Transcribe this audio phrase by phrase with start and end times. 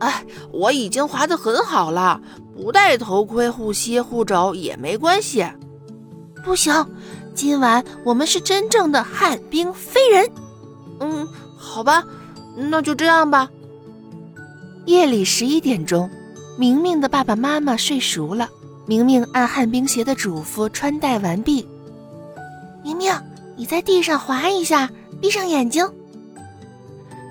[0.00, 2.20] 哎，我已经滑得很好了，
[2.54, 5.46] 不戴头盔护膝护肘也没关系。
[6.44, 6.72] 不行，
[7.34, 10.28] 今晚我们是真正的旱冰飞人。
[11.00, 11.26] 嗯，
[11.56, 12.02] 好吧，
[12.56, 13.48] 那就这样吧。
[14.86, 16.10] 夜里十一点钟，
[16.58, 18.48] 明明的爸爸妈妈睡熟了。
[18.86, 21.68] 明明按旱冰鞋的嘱咐穿戴完毕。
[22.82, 23.12] 明明，
[23.54, 24.90] 你在地上滑一下，
[25.20, 25.86] 闭上眼睛。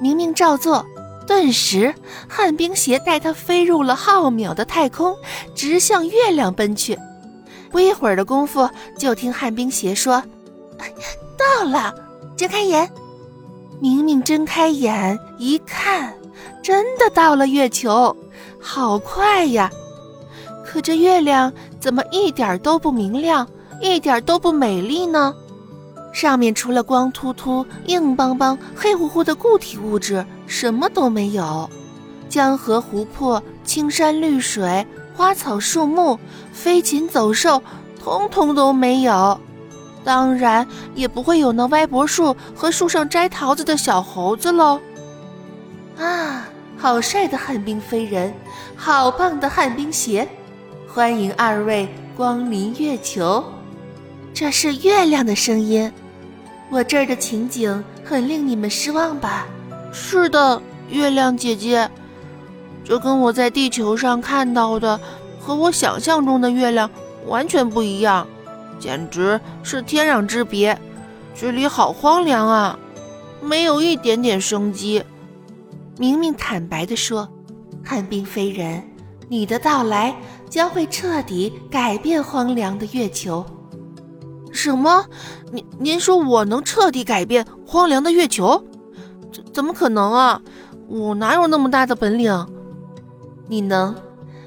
[0.00, 0.84] 明明照做，
[1.30, 1.94] 顿时
[2.28, 5.16] 旱冰鞋带他飞入了浩渺的太空，
[5.54, 6.98] 直向月亮奔去。
[7.70, 10.20] 不一会儿的功夫，就听旱冰鞋说
[11.38, 11.94] ：“到了，
[12.36, 12.90] 睁开眼。”
[13.78, 16.12] 明明睁开眼一看，
[16.64, 18.14] 真的到了月球，
[18.60, 19.70] 好快呀！
[20.66, 23.46] 可这月亮怎么一点都不明亮，
[23.80, 25.32] 一点都不美丽呢？
[26.12, 31.68] 上面除了光秃秃、硬邦邦、黑乎乎的固体物质，什么都没有。
[32.28, 34.86] 江河湖泊、青山绿水、
[35.16, 36.18] 花草树木、
[36.52, 37.62] 飞禽走兽，
[38.02, 39.38] 通通都没有。
[40.02, 44.80] 当然，也不会有那歪脖树和树上摘桃子的小猴子喽。
[45.98, 48.32] 啊，好帅的旱冰飞人，
[48.74, 50.26] 好棒的旱冰鞋！
[50.88, 53.44] 欢迎二位光临月球，
[54.32, 55.90] 这是月亮的声音。
[56.70, 59.46] 我这儿的情景很令你们失望吧？
[59.92, 61.90] 是的，月亮姐姐，
[62.84, 64.98] 这跟我在地球上看到的
[65.38, 66.88] 和我想象中的月亮
[67.26, 68.26] 完全不一样，
[68.78, 70.78] 简直是天壤之别。
[71.34, 72.78] 这里好荒凉啊，
[73.42, 75.02] 没有一点点生机。
[75.98, 77.28] 明明坦白地说
[77.84, 78.82] ：“寒冰飞人，
[79.28, 80.14] 你的到来。”
[80.50, 83.46] 将会彻底改变荒凉的月球。
[84.52, 85.04] 什么？
[85.52, 88.62] 您您说我能彻底改变荒凉的月球？
[89.32, 90.40] 怎怎么可能啊？
[90.88, 92.46] 我哪有那么大的本领？
[93.48, 93.94] 你能。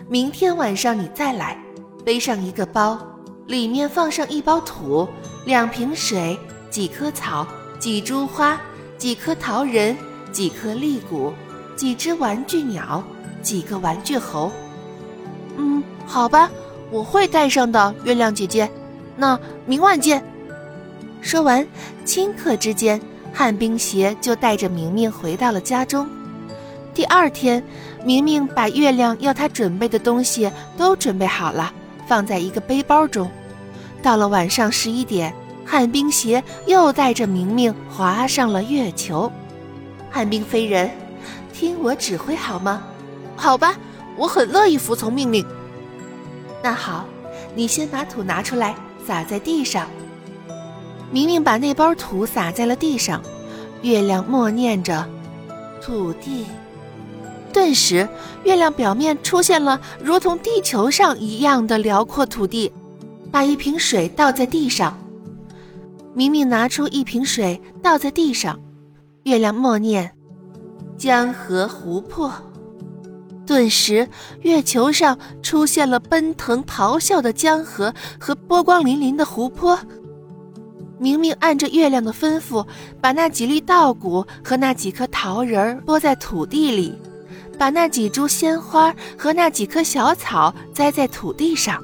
[0.09, 1.57] 明天晚上你再来，
[2.05, 2.99] 背上一个包，
[3.47, 5.07] 里面放上一包土、
[5.45, 6.37] 两瓶水、
[6.69, 7.47] 几棵草、
[7.80, 8.59] 几株花、
[8.97, 9.97] 几颗桃仁、
[10.31, 11.33] 几颗栗谷、
[11.75, 13.02] 几只玩具鸟、
[13.42, 14.52] 几个玩具猴。
[15.58, 15.81] 嗯。
[16.05, 16.52] 好吧，
[16.92, 18.69] 我会带上的，月亮姐姐。
[19.15, 20.23] 那明晚见。
[21.21, 21.65] 说完，
[22.05, 22.99] 顷刻之间，
[23.33, 26.07] 旱冰鞋就带着明明回到了家中。
[26.93, 27.63] 第二天，
[28.03, 31.73] 明明把月亮要他准备的东西都准备好了，
[32.07, 33.29] 放在一个背包中。
[34.01, 35.33] 到了晚上十一点，
[35.65, 39.31] 旱冰鞋又带着明明滑上了月球。
[40.11, 40.91] 旱冰飞人，
[41.53, 42.83] 听我指挥好吗？
[43.35, 43.75] 好吧，
[44.17, 45.43] 我很乐意服从命令。
[46.61, 47.05] 那好，
[47.55, 48.75] 你先把土拿出来，
[49.05, 49.87] 撒在地上。
[51.11, 53.21] 明明把那包土撒在了地上，
[53.81, 55.08] 月亮默念着
[55.81, 56.45] ：“土地。”
[57.53, 58.08] 顿时，
[58.43, 62.71] 月亮表面出现了如同地球上一样的辽阔土地。
[63.31, 64.95] 把一瓶水倒在地上。
[66.13, 68.59] 明明拿出一瓶水倒在地上，
[69.23, 70.11] 月亮默念
[70.97, 72.31] ：“江河湖泊。”
[73.53, 74.09] 顿时，
[74.41, 79.77] 月球上出现了奔腾咆哮的江河和波光粼粼的湖泊。
[80.97, 82.65] 明明按着月亮的吩咐，
[82.99, 86.97] 把那几粒稻谷和那几颗桃仁播在土地里，
[87.55, 91.80] 把那几株鲜花和那几棵小草栽在土地上。